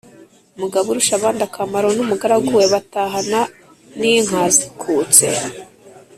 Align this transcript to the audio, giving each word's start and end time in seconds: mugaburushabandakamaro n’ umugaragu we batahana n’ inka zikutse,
mugaburushabandakamaro 0.59 1.87
n’ 1.95 1.99
umugaragu 2.05 2.47
we 2.57 2.65
batahana 2.73 3.41
n’ 3.99 4.01
inka 4.13 4.41
zikutse, 4.55 5.25